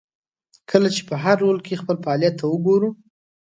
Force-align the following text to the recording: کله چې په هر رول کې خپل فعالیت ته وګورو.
کله 0.69 0.89
چې 0.95 1.01
په 1.09 1.15
هر 1.23 1.35
رول 1.43 1.57
کې 1.65 1.79
خپل 1.81 1.95
فعالیت 2.03 2.35
ته 2.39 2.45
وګورو. 2.49 2.89